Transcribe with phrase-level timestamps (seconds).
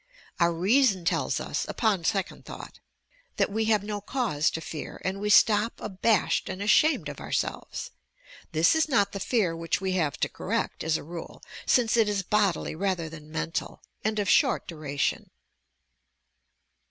[0.39, 1.63] Our reason tells us.
[1.67, 2.79] upon second thought,
[3.37, 7.91] that we have no cause to fear, and we stop abashed and ashamed of ourselves.
[8.51, 12.09] This is not the fear which we have to corrhat, as a rule, since it
[12.09, 15.29] is bodily rather than mental, and of short duration.